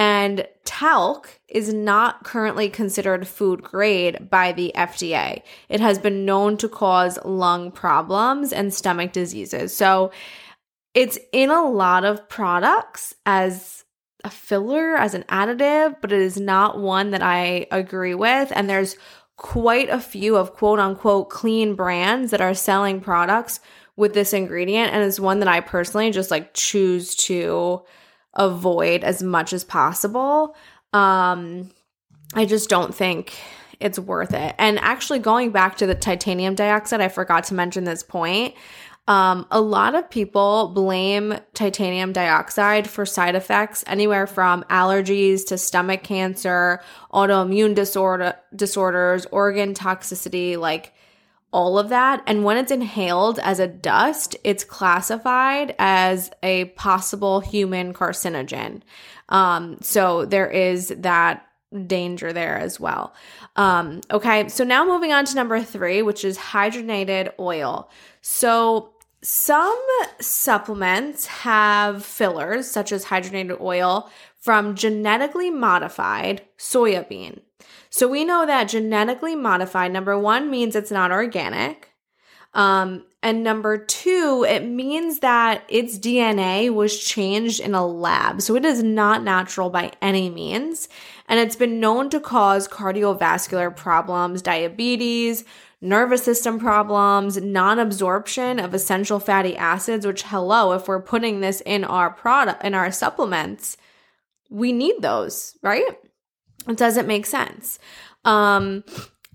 and 0.00 0.48
talc 0.64 1.38
is 1.46 1.74
not 1.74 2.24
currently 2.24 2.70
considered 2.70 3.28
food 3.28 3.62
grade 3.62 4.30
by 4.30 4.50
the 4.50 4.72
FDA. 4.74 5.42
It 5.68 5.80
has 5.80 5.98
been 5.98 6.24
known 6.24 6.56
to 6.56 6.70
cause 6.70 7.18
lung 7.22 7.70
problems 7.70 8.50
and 8.50 8.72
stomach 8.72 9.12
diseases. 9.12 9.76
So, 9.76 10.10
it's 10.94 11.18
in 11.32 11.50
a 11.50 11.68
lot 11.68 12.06
of 12.06 12.30
products 12.30 13.14
as 13.26 13.84
a 14.24 14.30
filler, 14.30 14.96
as 14.96 15.12
an 15.12 15.24
additive, 15.24 15.96
but 16.00 16.12
it 16.12 16.20
is 16.20 16.40
not 16.40 16.80
one 16.80 17.10
that 17.10 17.22
I 17.22 17.66
agree 17.70 18.14
with. 18.14 18.50
And 18.54 18.70
there's 18.70 18.96
quite 19.36 19.90
a 19.90 20.00
few 20.00 20.34
of 20.34 20.54
quote 20.54 20.78
unquote 20.78 21.28
clean 21.28 21.74
brands 21.74 22.30
that 22.30 22.40
are 22.40 22.54
selling 22.54 23.02
products 23.02 23.60
with 23.96 24.14
this 24.14 24.32
ingredient. 24.32 24.94
And 24.94 25.04
it's 25.04 25.20
one 25.20 25.40
that 25.40 25.48
I 25.48 25.60
personally 25.60 26.10
just 26.10 26.30
like 26.30 26.54
choose 26.54 27.14
to 27.16 27.82
avoid 28.34 29.04
as 29.04 29.22
much 29.22 29.52
as 29.52 29.64
possible. 29.64 30.56
Um, 30.92 31.70
I 32.34 32.44
just 32.44 32.68
don't 32.68 32.94
think 32.94 33.38
it's 33.80 33.98
worth 33.98 34.34
it. 34.34 34.54
And 34.58 34.78
actually, 34.78 35.18
going 35.18 35.50
back 35.50 35.76
to 35.78 35.86
the 35.86 35.94
titanium 35.94 36.54
dioxide, 36.54 37.00
I 37.00 37.08
forgot 37.08 37.44
to 37.44 37.54
mention 37.54 37.84
this 37.84 38.02
point. 38.02 38.54
Um, 39.08 39.46
a 39.50 39.60
lot 39.60 39.96
of 39.96 40.08
people 40.08 40.68
blame 40.68 41.34
titanium 41.54 42.12
dioxide 42.12 42.88
for 42.88 43.04
side 43.04 43.34
effects 43.34 43.82
anywhere 43.88 44.26
from 44.26 44.62
allergies 44.70 45.44
to 45.46 45.58
stomach 45.58 46.04
cancer, 46.04 46.80
autoimmune 47.12 47.74
disorder 47.74 48.36
disorders, 48.54 49.26
organ 49.32 49.74
toxicity, 49.74 50.56
like 50.56 50.92
all 51.52 51.78
of 51.78 51.88
that. 51.88 52.22
And 52.26 52.44
when 52.44 52.56
it's 52.56 52.70
inhaled 52.70 53.38
as 53.40 53.58
a 53.58 53.66
dust, 53.66 54.36
it's 54.44 54.64
classified 54.64 55.74
as 55.78 56.30
a 56.42 56.66
possible 56.66 57.40
human 57.40 57.92
carcinogen. 57.92 58.82
Um, 59.28 59.78
so 59.80 60.24
there 60.24 60.48
is 60.48 60.88
that 60.88 61.46
danger 61.86 62.32
there 62.32 62.58
as 62.58 62.80
well. 62.80 63.14
Um, 63.56 64.00
okay, 64.10 64.48
so 64.48 64.64
now 64.64 64.84
moving 64.84 65.12
on 65.12 65.24
to 65.26 65.34
number 65.34 65.60
three, 65.62 66.02
which 66.02 66.24
is 66.24 66.38
hydrogenated 66.38 67.32
oil. 67.38 67.90
So 68.22 68.92
some 69.22 69.80
supplements 70.20 71.26
have 71.26 72.04
fillers, 72.04 72.70
such 72.70 72.90
as 72.90 73.04
hydrogenated 73.04 73.60
oil, 73.60 74.10
from 74.40 74.74
genetically 74.74 75.50
modified 75.50 76.42
soybean. 76.58 77.40
So 77.90 78.08
we 78.08 78.24
know 78.24 78.46
that 78.46 78.64
genetically 78.68 79.36
modified, 79.36 79.92
number 79.92 80.18
one, 80.18 80.50
means 80.50 80.74
it's 80.74 80.90
not 80.90 81.12
organic. 81.12 81.88
Um, 82.54 83.04
and 83.22 83.44
number 83.44 83.76
two, 83.76 84.46
it 84.48 84.64
means 84.64 85.20
that 85.20 85.62
its 85.68 85.98
DNA 85.98 86.72
was 86.72 86.98
changed 86.98 87.60
in 87.60 87.74
a 87.74 87.86
lab. 87.86 88.40
So 88.40 88.56
it 88.56 88.64
is 88.64 88.82
not 88.82 89.22
natural 89.22 89.68
by 89.70 89.92
any 90.00 90.30
means. 90.30 90.88
And 91.28 91.38
it's 91.38 91.54
been 91.54 91.80
known 91.80 92.10
to 92.10 92.18
cause 92.18 92.66
cardiovascular 92.66 93.76
problems, 93.76 94.40
diabetes, 94.40 95.44
nervous 95.80 96.24
system 96.24 96.58
problems, 96.58 97.40
non 97.40 97.78
absorption 97.78 98.58
of 98.58 98.74
essential 98.74 99.20
fatty 99.20 99.56
acids, 99.56 100.06
which, 100.06 100.22
hello, 100.24 100.72
if 100.72 100.88
we're 100.88 101.02
putting 101.02 101.40
this 101.40 101.60
in 101.66 101.84
our 101.84 102.10
product, 102.10 102.64
in 102.64 102.74
our 102.74 102.90
supplements, 102.90 103.76
we 104.50 104.72
need 104.72 105.00
those, 105.00 105.56
right? 105.62 105.96
It 106.68 106.76
doesn't 106.76 107.06
make 107.06 107.24
sense. 107.24 107.78
Um, 108.24 108.84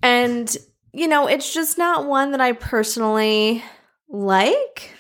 and, 0.04 0.56
you 0.94 1.08
know, 1.08 1.28
it's 1.28 1.54
just 1.54 1.78
not 1.78 2.06
one 2.06 2.32
that 2.32 2.42
I 2.42 2.52
personally 2.52 3.64
like. 4.08 4.92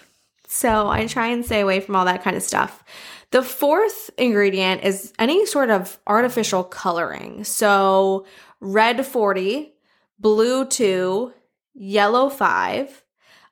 So 0.48 0.88
I 0.88 1.05
try 1.05 1.27
and 1.27 1.45
stay 1.45 1.62
away 1.62 1.81
from 1.81 1.95
all 1.95 2.05
that 2.05 2.24
kind 2.24 2.36
of 2.36 2.43
stuff. 2.43 2.84
The 3.31 3.43
fourth 3.43 4.10
ingredient 4.17 4.84
is 4.84 5.12
any 5.19 5.45
sort 5.45 5.69
of 5.69 6.00
artificial 6.07 6.63
coloring. 6.63 7.43
So 7.43 8.25
red 8.62 9.05
40 9.05 9.74
blue 10.19 10.65
2, 10.65 11.34
yellow 11.74 12.29
5. 12.29 13.03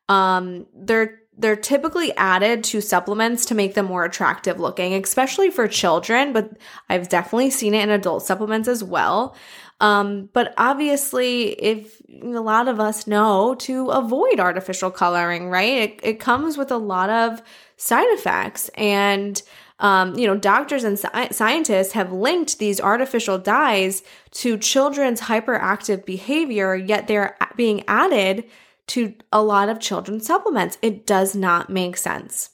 Um, 0.10 0.68
they're 0.74 1.20
they're 1.38 1.56
typically 1.56 2.16
added 2.16 2.64
to 2.66 2.82
supplements 2.82 3.46
to 3.46 3.56
make 3.56 3.74
them 3.74 3.86
more 3.86 4.06
attractive 4.06 4.60
looking, 4.60 4.94
especially 4.94 5.50
for 5.50 5.68
children, 5.68 6.34
but 6.34 6.58
I've 6.90 7.10
definitely 7.10 7.50
seen 7.50 7.74
it 7.74 7.84
in 7.84 7.90
adult 7.90 8.24
supplements 8.24 8.68
as 8.68 8.84
well. 8.84 9.36
Um, 9.80 10.30
but 10.34 10.54
obviously, 10.58 11.50
if 11.50 12.02
a 12.22 12.40
lot 12.40 12.68
of 12.68 12.80
us 12.80 13.08
know 13.08 13.56
to 13.56 13.90
avoid 13.90 14.40
artificial 14.40 14.92
coloring, 14.92 15.50
right? 15.50 15.74
It, 15.74 16.00
it 16.04 16.20
comes 16.20 16.58
with 16.58 16.72
a 16.72 16.78
lot 16.78 17.10
of 17.10 17.42
side 17.78 18.08
effects. 18.12 18.70
And 18.76 19.42
um, 19.80 20.18
you 20.18 20.28
know, 20.28 20.38
doctors 20.38 20.84
and 20.86 20.98
sci- 20.98 21.30
scientists 21.32 21.92
have 21.94 22.14
linked 22.14 22.60
these 22.60 22.80
artificial 22.80 23.38
dyes 23.38 24.04
to 24.32 24.58
children's 24.58 25.20
hyperactive 25.20 26.06
behavior, 26.06 26.76
yet 26.76 27.08
they're 27.08 27.36
being 27.58 27.84
added 27.88 28.46
to 28.88 29.14
a 29.32 29.42
lot 29.42 29.70
of 29.70 29.80
children's 29.80 30.26
supplements. 30.26 30.78
It 30.82 31.06
does 31.06 31.36
not 31.36 31.70
make 31.70 31.98
sense. 31.98 32.50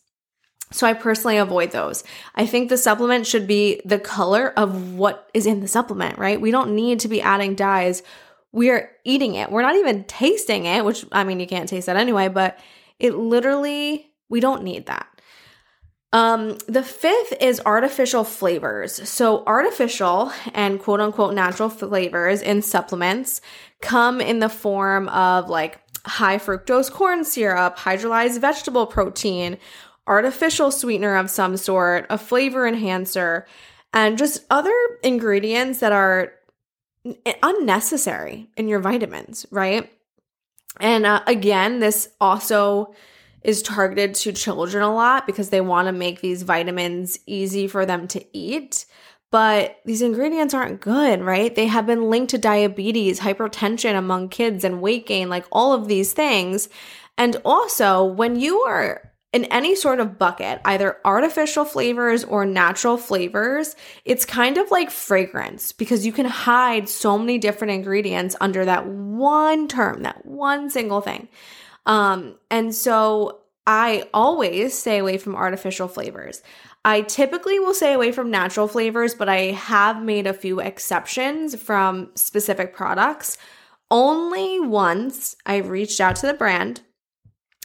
So 0.72 0.86
I 0.86 0.94
personally 0.94 1.38
avoid 1.38 1.72
those. 1.72 2.04
I 2.36 2.46
think 2.46 2.70
the 2.70 2.78
supplement 2.78 3.26
should 3.26 3.48
be 3.48 3.82
the 3.86 4.00
color 4.00 4.54
of 4.56 4.94
what 4.94 5.28
is 5.34 5.48
in 5.48 5.62
the 5.62 5.68
supplement, 5.68 6.20
right? 6.20 6.40
We 6.40 6.52
don't 6.52 6.76
need 6.76 7.00
to 7.02 7.08
be 7.08 7.22
adding 7.22 7.56
dyes. 7.56 8.04
We 8.52 8.70
are 8.70 8.92
eating 9.04 9.36
it. 9.36 9.52
We're 9.52 9.64
not 9.64 9.76
even 9.76 10.04
tasting 10.04 10.66
it, 10.66 10.86
which 10.86 11.06
I 11.12 11.24
mean, 11.24 11.40
you 11.40 11.48
can't 11.48 11.68
taste 11.68 11.88
that 11.88 11.98
anyway, 11.98 12.28
but 12.28 12.60
it 13.00 13.16
literally, 13.16 14.12
we 14.30 14.40
don't 14.40 14.64
need 14.64 14.86
that. 14.86 15.08
Um, 16.12 16.58
the 16.68 16.82
fifth 16.82 17.34
is 17.40 17.62
artificial 17.66 18.24
flavors. 18.24 19.08
So, 19.08 19.44
artificial 19.46 20.32
and 20.54 20.80
quote 20.80 21.02
unquote 21.02 21.36
natural 21.36 21.70
flavors 21.70 22.42
in 22.42 22.64
supplements 22.64 23.42
come 23.82 24.20
in 24.20 24.40
the 24.40 24.50
form 24.50 25.08
of 25.10 25.50
like 25.50 25.80
high 26.06 26.38
fructose 26.38 26.92
corn 26.92 27.24
syrup, 27.24 27.78
hydrolyzed 27.78 28.40
vegetable 28.40 28.86
protein, 28.86 29.58
artificial 30.08 30.72
sweetener 30.72 31.16
of 31.16 31.30
some 31.30 31.58
sort, 31.58 32.06
a 32.10 32.18
flavor 32.18 32.68
enhancer, 32.68 33.46
and 33.94 34.18
just 34.18 34.46
other 34.50 34.74
ingredients 35.04 35.80
that 35.80 35.92
are 35.92 36.34
unnecessary 37.44 38.50
in 38.58 38.68
your 38.68 38.80
vitamins, 38.80 39.46
right? 39.52 39.90
And 40.80 41.06
uh, 41.06 41.22
again, 41.28 41.80
this 41.80 42.10
also 42.20 42.94
is 43.42 43.62
targeted 43.62 44.16
to 44.16 44.34
children 44.34 44.84
a 44.84 44.94
lot 44.94 45.26
because 45.26 45.50
they 45.50 45.62
want 45.62 45.88
to 45.88 45.92
make 45.92 46.22
these 46.22 46.44
vitamins 46.44 47.20
easy 47.26 47.68
for 47.68 47.86
them 47.86 48.08
to 48.10 48.24
eat. 48.38 48.86
But 49.32 49.80
these 49.86 50.02
ingredients 50.02 50.54
aren't 50.54 50.82
good, 50.82 51.22
right? 51.22 51.54
They 51.54 51.68
have 51.68 51.86
been 51.86 52.10
linked 52.10 52.32
to 52.32 52.38
diabetes, 52.38 53.20
hypertension 53.20 53.96
among 53.96 54.30
kids, 54.30 54.64
and 54.64 54.82
weight 54.82 55.06
gain, 55.06 55.30
like 55.30 55.46
all 55.52 55.74
of 55.74 55.88
these 55.88 56.14
things. 56.14 56.68
And 57.18 57.38
also, 57.46 58.04
when 58.04 58.40
you 58.40 58.62
are 58.62 59.12
in 59.32 59.46
any 59.46 59.76
sort 59.76 60.00
of 60.00 60.18
bucket, 60.18 60.60
either 60.66 60.98
artificial 61.06 61.64
flavors 61.64 62.24
or 62.24 62.46
natural 62.46 62.98
flavors, 62.98 63.76
it's 64.04 64.26
kind 64.26 64.58
of 64.58 64.72
like 64.72 64.90
fragrance 64.90 65.72
because 65.72 66.06
you 66.06 66.12
can 66.12 66.26
hide 66.26 66.90
so 66.90 67.18
many 67.18 67.38
different 67.38 67.74
ingredients 67.74 68.36
under 68.42 68.66
that 68.66 68.88
one 68.88 69.68
term, 69.68 70.02
that 70.04 70.26
one 70.26 70.72
single 70.72 71.02
thing. 71.02 71.28
Um, 71.86 72.36
and 72.50 72.74
so 72.74 73.42
I 73.68 74.08
always 74.16 74.76
stay 74.76 74.98
away 74.98 75.20
from 75.20 75.36
artificial 75.36 75.88
flavors. 75.88 76.42
I 76.86 77.02
typically 77.02 77.60
will 77.60 77.74
stay 77.74 77.94
away 77.94 78.12
from 78.12 78.32
natural 78.32 78.68
flavors, 78.68 79.14
but 79.14 79.28
I 79.28 79.52
have 79.52 80.02
made 80.02 80.28
a 80.28 80.34
few 80.34 80.60
exceptions 80.60 81.62
from 81.62 82.10
specific 82.16 82.74
products. 82.74 83.38
Only 83.92 84.60
once 84.60 85.36
I've 85.46 85.70
reached 85.70 86.00
out 86.00 86.16
to 86.18 86.28
the 86.28 86.34
brand, 86.34 86.82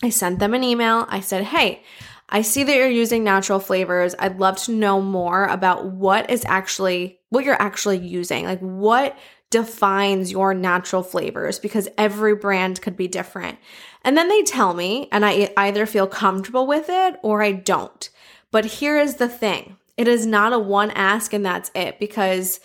I 0.02 0.10
sent 0.10 0.40
them 0.40 0.54
an 0.54 0.64
email. 0.64 1.06
I 1.08 1.20
said, 1.20 1.44
Hey, 1.44 1.82
I 2.28 2.42
see 2.42 2.64
that 2.64 2.76
you're 2.76 2.88
using 2.88 3.22
natural 3.22 3.60
flavors. 3.60 4.14
I'd 4.18 4.40
love 4.40 4.56
to 4.64 4.72
know 4.72 5.00
more 5.00 5.44
about 5.44 5.86
what 5.86 6.30
is 6.30 6.44
actually, 6.46 7.20
what 7.28 7.44
you're 7.44 7.60
actually 7.60 7.98
using. 7.98 8.44
Like, 8.44 8.60
what 8.60 9.16
defines 9.50 10.32
your 10.32 10.52
natural 10.52 11.04
flavors 11.04 11.60
because 11.60 11.88
every 11.96 12.34
brand 12.34 12.82
could 12.82 12.96
be 12.96 13.06
different. 13.06 13.56
And 14.02 14.16
then 14.16 14.28
they 14.28 14.42
tell 14.42 14.74
me, 14.74 15.08
and 15.12 15.24
I 15.24 15.52
either 15.56 15.86
feel 15.86 16.08
comfortable 16.08 16.66
with 16.66 16.86
it 16.88 17.20
or 17.22 17.40
I 17.40 17.52
don't. 17.52 18.08
But 18.54 18.66
here 18.66 19.00
is 19.00 19.16
the 19.16 19.28
thing 19.28 19.78
it 19.96 20.06
is 20.06 20.26
not 20.26 20.52
a 20.52 20.60
one 20.60 20.92
ask 20.92 21.32
and 21.32 21.44
that's 21.44 21.72
it 21.74 21.98
because. 21.98 22.60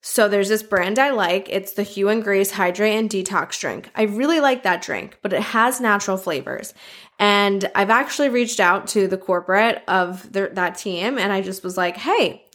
So 0.00 0.28
there's 0.28 0.48
this 0.48 0.62
brand 0.62 1.00
I 1.00 1.10
like. 1.10 1.48
It's 1.50 1.72
the 1.72 1.82
Hue 1.82 2.08
and 2.08 2.22
Grace 2.22 2.52
Hydrate 2.52 2.94
and 2.94 3.10
Detox 3.10 3.58
drink. 3.58 3.90
I 3.96 4.02
really 4.02 4.38
like 4.38 4.62
that 4.62 4.80
drink, 4.80 5.18
but 5.20 5.32
it 5.32 5.42
has 5.42 5.80
natural 5.80 6.16
flavors. 6.16 6.74
And 7.18 7.68
I've 7.74 7.90
actually 7.90 8.28
reached 8.28 8.60
out 8.60 8.86
to 8.88 9.08
the 9.08 9.18
corporate 9.18 9.82
of 9.88 10.32
the, 10.32 10.50
that 10.52 10.78
team 10.78 11.18
and 11.18 11.32
I 11.32 11.42
just 11.42 11.64
was 11.64 11.76
like, 11.76 11.96
"Hey, 11.96 12.46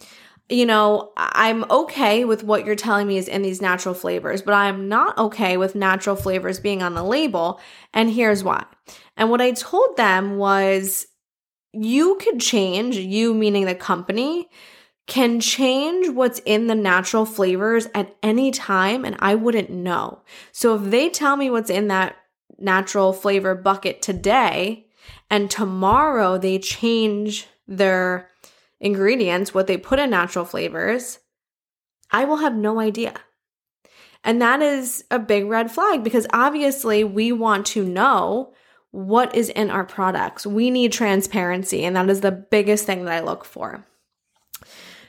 you 0.49 0.65
know, 0.65 1.11
I'm 1.17 1.69
okay 1.69 2.25
with 2.25 2.43
what 2.43 2.65
you're 2.65 2.75
telling 2.75 3.07
me 3.07 3.17
is 3.17 3.27
in 3.27 3.43
these 3.43 3.61
natural 3.61 3.93
flavors, 3.93 4.41
but 4.41 4.53
I'm 4.53 4.89
not 4.89 5.17
okay 5.17 5.55
with 5.57 5.75
natural 5.75 6.15
flavors 6.15 6.59
being 6.59 6.81
on 6.81 6.95
the 6.95 7.03
label. 7.03 7.59
And 7.93 8.09
here's 8.09 8.43
why. 8.43 8.65
And 9.17 9.29
what 9.29 9.41
I 9.41 9.51
told 9.51 9.97
them 9.97 10.37
was 10.37 11.05
you 11.73 12.17
could 12.21 12.39
change, 12.39 12.97
you 12.97 13.33
meaning 13.33 13.65
the 13.65 13.75
company, 13.75 14.49
can 15.07 15.39
change 15.39 16.09
what's 16.09 16.39
in 16.45 16.67
the 16.67 16.75
natural 16.75 17.25
flavors 17.25 17.87
at 17.93 18.15
any 18.21 18.51
time, 18.51 19.03
and 19.03 19.15
I 19.19 19.35
wouldn't 19.35 19.69
know. 19.69 20.21
So 20.51 20.75
if 20.75 20.89
they 20.89 21.09
tell 21.09 21.35
me 21.35 21.49
what's 21.49 21.69
in 21.69 21.87
that 21.87 22.15
natural 22.59 23.13
flavor 23.13 23.55
bucket 23.55 24.01
today, 24.01 24.87
and 25.29 25.49
tomorrow 25.49 26.37
they 26.37 26.59
change 26.59 27.47
their 27.67 28.29
ingredients, 28.79 29.53
what 29.53 29.67
they 29.67 29.77
put 29.77 29.99
in 29.99 30.09
natural 30.09 30.45
flavors, 30.45 31.19
I 32.11 32.25
will 32.25 32.37
have 32.37 32.55
no 32.55 32.79
idea. 32.79 33.13
And 34.23 34.41
that 34.41 34.61
is 34.61 35.03
a 35.09 35.19
big 35.19 35.45
red 35.45 35.71
flag 35.71 36.03
because 36.03 36.27
obviously 36.31 37.03
we 37.03 37.31
want 37.31 37.65
to 37.67 37.83
know 37.83 38.53
what 38.91 39.33
is 39.35 39.49
in 39.49 39.71
our 39.71 39.85
products. 39.85 40.45
We 40.45 40.69
need 40.69 40.91
transparency, 40.91 41.83
and 41.83 41.95
that 41.95 42.09
is 42.09 42.21
the 42.21 42.31
biggest 42.31 42.85
thing 42.85 43.05
that 43.05 43.13
I 43.13 43.19
look 43.21 43.45
for. 43.45 43.85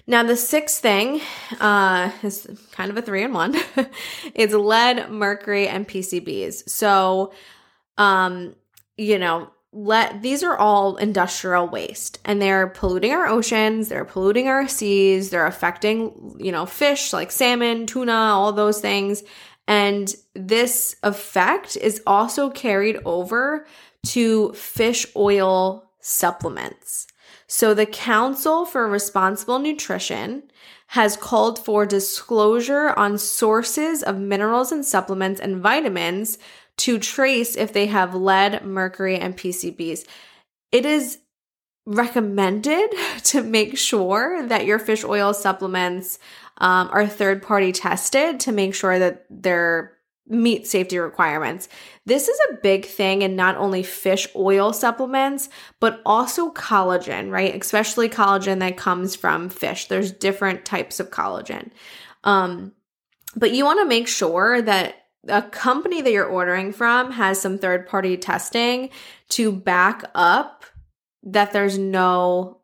Now, 0.06 0.24
the 0.24 0.36
sixth 0.36 0.80
thing 0.80 1.20
uh, 1.60 2.10
is 2.22 2.48
kind 2.72 2.90
of 2.90 2.96
a 2.96 3.02
three 3.02 3.22
in 3.22 3.32
one. 3.32 3.54
it's 4.34 4.54
lead, 4.54 5.10
mercury, 5.10 5.68
and 5.68 5.86
PCBs. 5.86 6.68
So, 6.68 7.32
um, 7.98 8.56
you 8.96 9.18
know, 9.18 9.50
let 9.72 10.20
these 10.20 10.42
are 10.42 10.56
all 10.56 10.96
industrial 10.96 11.66
waste 11.66 12.18
and 12.26 12.42
they're 12.42 12.66
polluting 12.66 13.12
our 13.12 13.26
oceans, 13.26 13.88
they're 13.88 14.04
polluting 14.04 14.46
our 14.48 14.68
seas, 14.68 15.30
they're 15.30 15.46
affecting, 15.46 16.36
you 16.38 16.52
know, 16.52 16.66
fish 16.66 17.12
like 17.12 17.30
salmon, 17.30 17.86
tuna, 17.86 18.12
all 18.12 18.52
those 18.52 18.80
things. 18.80 19.22
And 19.68 20.14
this 20.34 20.96
effect 21.02 21.76
is 21.76 22.02
also 22.06 22.50
carried 22.50 22.98
over 23.04 23.66
to 24.06 24.52
fish 24.52 25.06
oil 25.16 25.90
supplements. 26.00 27.06
So 27.46 27.74
the 27.74 27.86
Council 27.86 28.64
for 28.64 28.88
Responsible 28.88 29.58
Nutrition 29.58 30.44
has 30.88 31.16
called 31.16 31.58
for 31.58 31.86
disclosure 31.86 32.90
on 32.90 33.16
sources 33.18 34.02
of 34.02 34.18
minerals 34.18 34.72
and 34.72 34.84
supplements 34.84 35.40
and 35.40 35.62
vitamins 35.62 36.38
to 36.78 36.98
trace 36.98 37.56
if 37.56 37.72
they 37.72 37.86
have 37.86 38.14
lead, 38.14 38.64
mercury, 38.64 39.16
and 39.16 39.36
PCBs. 39.36 40.06
It 40.70 40.84
is 40.84 41.18
recommended 41.86 42.90
to 43.24 43.42
make 43.42 43.76
sure 43.76 44.46
that 44.46 44.66
your 44.66 44.78
fish 44.78 45.04
oil 45.04 45.34
supplements 45.34 46.18
um, 46.58 46.88
are 46.92 47.06
third 47.06 47.42
party 47.42 47.72
tested 47.72 48.40
to 48.40 48.52
make 48.52 48.74
sure 48.74 48.98
that 48.98 49.26
they're 49.30 49.92
meet 50.28 50.66
safety 50.66 50.98
requirements. 50.98 51.68
This 52.06 52.28
is 52.28 52.38
a 52.50 52.54
big 52.62 52.86
thing 52.86 53.22
in 53.22 53.36
not 53.36 53.56
only 53.56 53.82
fish 53.82 54.26
oil 54.36 54.72
supplements, 54.72 55.48
but 55.80 56.00
also 56.06 56.52
collagen, 56.52 57.30
right? 57.30 57.54
Especially 57.60 58.08
collagen 58.08 58.60
that 58.60 58.76
comes 58.76 59.16
from 59.16 59.48
fish. 59.48 59.86
There's 59.86 60.12
different 60.12 60.64
types 60.64 61.00
of 61.00 61.10
collagen. 61.10 61.70
Um, 62.24 62.72
but 63.34 63.52
you 63.52 63.64
want 63.64 63.80
to 63.80 63.86
make 63.86 64.08
sure 64.08 64.62
that 64.62 64.96
a 65.28 65.42
company 65.42 66.02
that 66.02 66.12
you're 66.12 66.24
ordering 66.24 66.72
from 66.72 67.12
has 67.12 67.40
some 67.40 67.58
third 67.58 67.86
party 67.86 68.16
testing 68.16 68.90
to 69.30 69.52
back 69.52 70.04
up 70.14 70.64
that 71.22 71.52
there's 71.52 71.78
no 71.78 72.61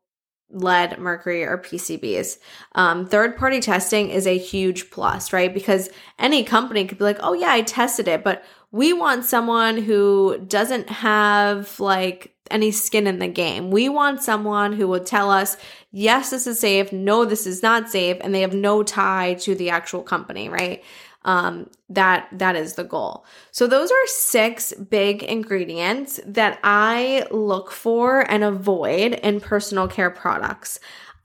lead, 0.51 0.99
mercury, 0.99 1.45
or 1.45 1.59
PCBs. 1.59 2.39
Um, 2.75 3.07
third 3.07 3.37
party 3.37 3.61
testing 3.61 4.11
is 4.11 4.27
a 4.27 4.39
huge 4.39 4.91
plus, 4.91 5.33
right? 5.33 5.53
Because 5.53 5.91
any 6.19 6.43
company 6.43 6.87
could 6.87 6.99
be 6.99 7.05
like, 7.05 7.19
oh, 7.21 7.35
yeah, 7.35 7.53
I 7.53 7.63
tested 7.63 8.09
it, 8.09 8.25
but 8.25 8.45
we 8.71 8.93
want 8.93 9.25
someone 9.25 9.79
who 9.79 10.39
doesn't 10.47 10.89
have 10.91 11.79
like 11.81 12.35
any 12.51 12.71
skin 12.71 13.07
in 13.07 13.19
the 13.19 13.29
game. 13.29 13.71
We 13.71 13.89
want 13.89 14.23
someone 14.23 14.73
who 14.73 14.89
will 14.89 15.05
tell 15.05 15.31
us, 15.31 15.57
yes, 15.91 16.31
this 16.31 16.47
is 16.47 16.61
safe, 16.61 16.93
no, 16.93 17.25
this 17.25 17.47
is 17.47 17.63
not 17.63 17.91
safe, 17.91 18.17
and 18.21 18.35
they 18.35 18.41
have 18.41 18.55
no 18.55 18.83
tie 18.83 19.35
to 19.35 19.55
the 19.55 19.71
actual 19.71 20.03
company, 20.03 20.49
right? 20.49 20.83
Um, 21.23 21.69
that 21.89 22.29
that 22.33 22.57
is 22.57 22.75
the 22.75 22.85
goal 22.85 23.25
so 23.51 23.67
those 23.67 23.91
are 23.91 24.07
six 24.07 24.73
big 24.75 25.23
ingredients 25.23 26.21
that 26.27 26.59
i 26.63 27.27
look 27.31 27.71
for 27.71 28.21
and 28.31 28.45
avoid 28.45 29.15
in 29.15 29.41
personal 29.41 29.89
care 29.89 30.11
products 30.11 30.81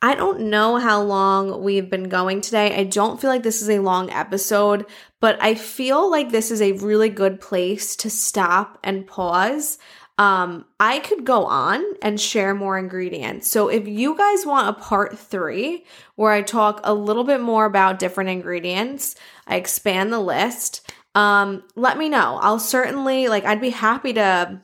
I 0.05 0.15
don't 0.15 0.49
know 0.49 0.75
how 0.75 1.01
long 1.01 1.63
we've 1.63 1.89
been 1.89 2.09
going 2.09 2.41
today. 2.41 2.75
I 2.75 2.83
don't 2.83 3.21
feel 3.21 3.29
like 3.29 3.43
this 3.43 3.61
is 3.61 3.69
a 3.69 3.79
long 3.79 4.09
episode, 4.09 4.85
but 5.21 5.41
I 5.41 5.55
feel 5.55 6.11
like 6.11 6.29
this 6.29 6.51
is 6.51 6.61
a 6.61 6.73
really 6.73 7.07
good 7.07 7.39
place 7.39 7.95
to 7.95 8.09
stop 8.09 8.77
and 8.83 9.07
pause 9.07 9.77
um, 10.19 10.65
I 10.79 10.99
could 10.99 11.25
go 11.25 11.45
on 11.45 11.83
and 12.03 12.21
share 12.21 12.53
more 12.53 12.77
ingredients. 12.77 13.49
So 13.49 13.67
if 13.67 13.87
you 13.87 14.15
guys 14.15 14.45
want 14.45 14.69
a 14.69 14.79
part 14.79 15.17
three 15.17 15.85
where 16.15 16.31
I 16.31 16.43
talk 16.43 16.81
a 16.83 16.93
little 16.93 17.23
bit 17.23 17.41
more 17.41 17.65
about 17.65 17.97
different 17.97 18.29
ingredients, 18.29 19.15
I 19.47 19.55
expand 19.55 20.11
the 20.11 20.19
list, 20.19 20.89
um, 21.15 21.63
let 21.75 21.97
me 21.97 22.09
know. 22.09 22.39
I'll 22.41 22.59
certainly, 22.59 23.27
like, 23.27 23.45
I'd 23.45 23.61
be 23.61 23.69
happy 23.69 24.13
to 24.13 24.61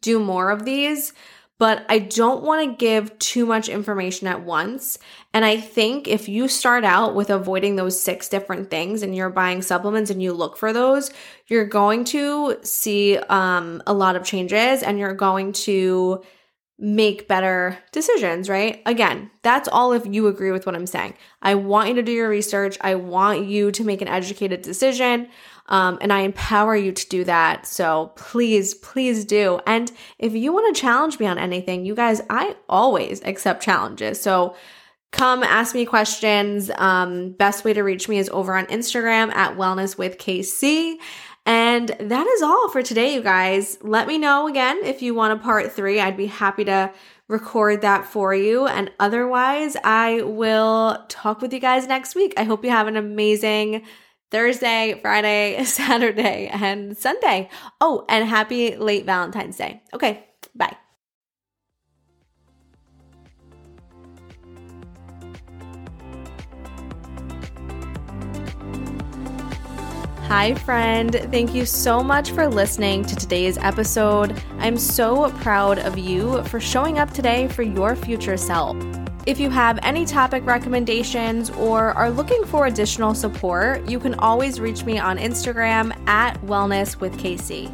do 0.00 0.18
more 0.18 0.50
of 0.50 0.64
these 0.64 1.12
but 1.58 1.84
I 1.88 1.98
don't 1.98 2.44
want 2.44 2.70
to 2.70 2.76
give 2.76 3.18
too 3.18 3.44
much 3.44 3.68
information 3.68 4.28
at 4.28 4.44
once. 4.44 4.98
And 5.34 5.44
I 5.44 5.58
think 5.60 6.06
if 6.06 6.28
you 6.28 6.46
start 6.46 6.84
out 6.84 7.16
with 7.16 7.30
avoiding 7.30 7.74
those 7.74 8.00
six 8.00 8.28
different 8.28 8.70
things 8.70 9.02
and 9.02 9.14
you're 9.14 9.28
buying 9.28 9.60
supplements 9.60 10.10
and 10.10 10.22
you 10.22 10.32
look 10.32 10.56
for 10.56 10.72
those, 10.72 11.10
you're 11.48 11.66
going 11.66 12.04
to 12.04 12.56
see 12.62 13.18
um, 13.18 13.82
a 13.86 13.92
lot 13.92 14.14
of 14.14 14.24
changes 14.24 14.84
and 14.84 14.98
you're 14.98 15.14
going 15.14 15.52
to 15.52 16.22
make 16.78 17.26
better 17.26 17.76
decisions, 17.90 18.48
right? 18.48 18.80
Again, 18.86 19.30
that's 19.42 19.68
all 19.68 19.92
if 19.92 20.06
you 20.06 20.28
agree 20.28 20.52
with 20.52 20.64
what 20.64 20.76
I'm 20.76 20.86
saying. 20.86 21.14
I 21.42 21.56
want 21.56 21.88
you 21.88 21.94
to 21.96 22.02
do 22.02 22.12
your 22.12 22.28
research. 22.28 22.78
I 22.80 22.94
want 22.94 23.46
you 23.46 23.72
to 23.72 23.84
make 23.84 24.00
an 24.00 24.06
educated 24.06 24.62
decision. 24.62 25.28
Um, 25.66 25.98
and 26.00 26.12
I 26.12 26.20
empower 26.20 26.76
you 26.76 26.92
to 26.92 27.08
do 27.08 27.24
that. 27.24 27.66
So 27.66 28.12
please, 28.16 28.74
please 28.74 29.24
do. 29.24 29.60
And 29.66 29.90
if 30.18 30.34
you 30.34 30.52
want 30.52 30.74
to 30.74 30.80
challenge 30.80 31.18
me 31.18 31.26
on 31.26 31.36
anything, 31.36 31.84
you 31.84 31.94
guys, 31.94 32.22
I 32.30 32.56
always 32.68 33.22
accept 33.22 33.62
challenges. 33.62 34.20
So 34.20 34.54
come 35.10 35.42
ask 35.42 35.74
me 35.74 35.84
questions. 35.84 36.70
Um, 36.76 37.32
best 37.32 37.64
way 37.64 37.72
to 37.72 37.82
reach 37.82 38.08
me 38.08 38.18
is 38.18 38.28
over 38.30 38.54
on 38.54 38.66
Instagram 38.66 39.34
at 39.34 39.56
Wellness 39.56 39.98
with 39.98 40.16
KC. 40.18 40.96
And 41.48 41.88
that 41.98 42.26
is 42.26 42.42
all 42.42 42.68
for 42.68 42.82
today, 42.82 43.14
you 43.14 43.22
guys. 43.22 43.78
Let 43.80 44.06
me 44.06 44.18
know 44.18 44.48
again 44.48 44.80
if 44.84 45.00
you 45.00 45.14
want 45.14 45.32
a 45.32 45.42
part 45.42 45.72
three. 45.72 45.98
I'd 45.98 46.14
be 46.14 46.26
happy 46.26 46.66
to 46.66 46.92
record 47.26 47.80
that 47.80 48.04
for 48.04 48.34
you. 48.34 48.66
And 48.66 48.90
otherwise, 49.00 49.74
I 49.82 50.20
will 50.20 51.06
talk 51.08 51.40
with 51.40 51.54
you 51.54 51.58
guys 51.58 51.86
next 51.86 52.14
week. 52.14 52.34
I 52.36 52.44
hope 52.44 52.64
you 52.64 52.70
have 52.70 52.86
an 52.86 52.98
amazing 52.98 53.84
Thursday, 54.30 54.98
Friday, 55.00 55.64
Saturday, 55.64 56.48
and 56.48 56.94
Sunday. 56.98 57.48
Oh, 57.80 58.04
and 58.10 58.28
happy 58.28 58.76
late 58.76 59.06
Valentine's 59.06 59.56
Day. 59.56 59.82
Okay, 59.94 60.26
bye. 60.54 60.76
Hi, 70.28 70.52
friend. 70.52 71.14
Thank 71.32 71.54
you 71.54 71.64
so 71.64 72.02
much 72.02 72.32
for 72.32 72.46
listening 72.46 73.02
to 73.06 73.16
today's 73.16 73.56
episode. 73.56 74.38
I'm 74.58 74.76
so 74.76 75.30
proud 75.38 75.78
of 75.78 75.96
you 75.96 76.44
for 76.44 76.60
showing 76.60 76.98
up 76.98 77.10
today 77.14 77.48
for 77.48 77.62
your 77.62 77.96
future 77.96 78.36
self. 78.36 78.76
If 79.24 79.40
you 79.40 79.48
have 79.48 79.78
any 79.82 80.04
topic 80.04 80.44
recommendations 80.44 81.48
or 81.48 81.92
are 81.92 82.10
looking 82.10 82.44
for 82.44 82.66
additional 82.66 83.14
support, 83.14 83.88
you 83.88 83.98
can 83.98 84.16
always 84.16 84.60
reach 84.60 84.84
me 84.84 84.98
on 84.98 85.16
Instagram 85.16 85.98
at 86.06 86.38
Wellness 86.42 87.00
with 87.00 87.16
KC. 87.16 87.72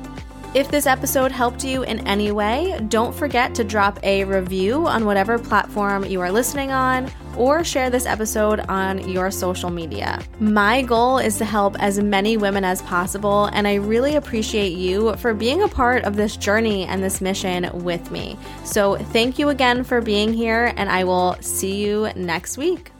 If 0.54 0.70
this 0.70 0.86
episode 0.86 1.32
helped 1.32 1.64
you 1.64 1.82
in 1.82 2.06
any 2.06 2.30
way, 2.30 2.78
don't 2.86 3.12
forget 3.12 3.52
to 3.56 3.64
drop 3.64 3.98
a 4.04 4.22
review 4.22 4.86
on 4.86 5.06
whatever 5.06 5.40
platform 5.40 6.04
you 6.04 6.20
are 6.20 6.30
listening 6.30 6.70
on 6.70 7.10
or 7.36 7.64
share 7.64 7.90
this 7.90 8.06
episode 8.06 8.60
on 8.60 9.08
your 9.08 9.30
social 9.30 9.70
media. 9.70 10.20
My 10.40 10.82
goal 10.82 11.18
is 11.18 11.38
to 11.38 11.44
help 11.44 11.76
as 11.80 11.98
many 11.98 12.36
women 12.36 12.64
as 12.64 12.82
possible, 12.82 13.46
and 13.46 13.68
I 13.68 13.74
really 13.74 14.16
appreciate 14.16 14.72
you 14.72 15.14
for 15.16 15.34
being 15.34 15.62
a 15.62 15.68
part 15.68 16.04
of 16.04 16.16
this 16.16 16.36
journey 16.36 16.84
and 16.84 17.02
this 17.02 17.20
mission 17.20 17.70
with 17.84 18.10
me. 18.10 18.38
So, 18.64 18.96
thank 18.96 19.38
you 19.38 19.48
again 19.48 19.84
for 19.84 20.00
being 20.00 20.32
here, 20.32 20.72
and 20.76 20.88
I 20.88 21.04
will 21.04 21.36
see 21.40 21.76
you 21.76 22.10
next 22.14 22.56
week. 22.56 22.93